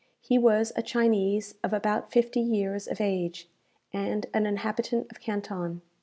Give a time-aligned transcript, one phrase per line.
[0.23, 3.47] He was a Chinese of about fifty years of age,
[3.93, 5.83] and an inhabitant of Canton.